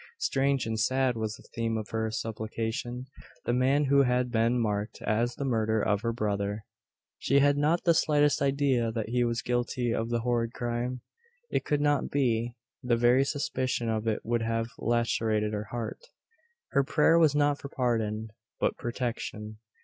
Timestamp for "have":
14.41-14.71